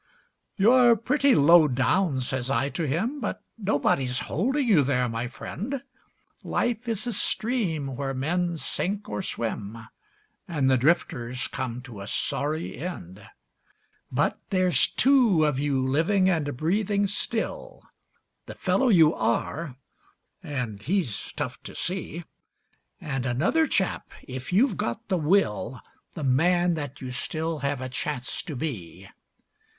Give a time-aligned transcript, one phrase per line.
[0.57, 5.83] "You're pretty low down," says I to him, "But nobody's holding you there, my friend.
[6.43, 9.77] Life is a stream where men sink or swim,
[10.47, 13.21] And the drifters come to a sorry end;
[14.11, 17.83] But there's two of you living and breathing still
[18.47, 19.75] The fellow you are,
[20.41, 22.23] and he's tough to see,
[22.99, 25.79] And another chap, if you've got the will,
[26.15, 29.07] The man that you still have a chance to be."